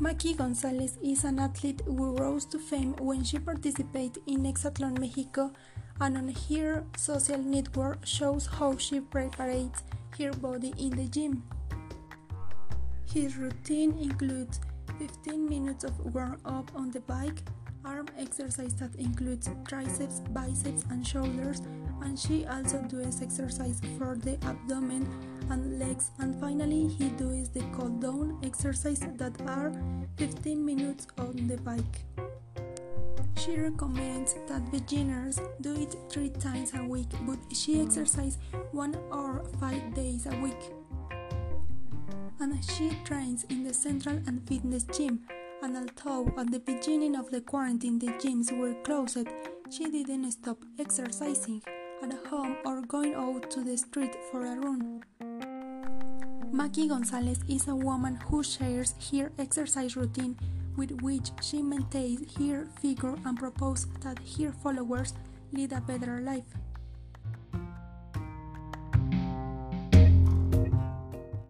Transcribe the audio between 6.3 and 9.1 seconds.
her social network shows how she